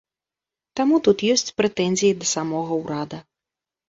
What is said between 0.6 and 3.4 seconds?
Таму тут ёсць прэтэнзіі да самога ўрада.